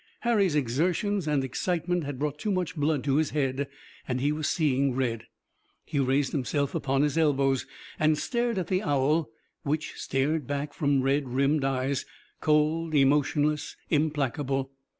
Harry's 0.21 0.55
exertions 0.55 1.27
and 1.27 1.43
excitement 1.43 2.03
had 2.05 2.17
brought 2.17 2.39
too 2.39 2.49
much 2.51 2.75
blood 2.75 3.03
to 3.03 3.17
his 3.17 3.29
head 3.29 3.67
and 4.07 4.19
he 4.19 4.31
was 4.31 4.49
seeing 4.49 4.95
red. 4.95 5.27
He 5.85 5.99
raised 5.99 6.31
himself 6.31 6.73
upon 6.73 7.03
his 7.03 7.19
elbows 7.19 7.67
and 7.99 8.17
stared 8.17 8.57
at 8.57 8.65
the 8.65 8.81
owl 8.81 9.29
which 9.61 9.93
stared 9.97 10.47
back 10.47 10.73
from 10.73 11.03
red 11.03 11.29
rimmed 11.29 11.63
eyes, 11.63 12.03
cold, 12.39 12.95
emotionless, 12.95 13.77
implacable. 13.91 14.71